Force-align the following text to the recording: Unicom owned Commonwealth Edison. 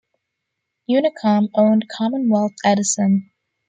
Unicom 0.89 1.49
owned 1.53 1.85
Commonwealth 1.87 2.53
Edison. 2.65 3.29